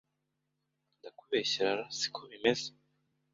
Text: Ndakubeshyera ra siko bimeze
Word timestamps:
Ndakubeshyera 0.97 1.71
ra 1.79 1.85
siko 1.99 2.21
bimeze 2.31 2.67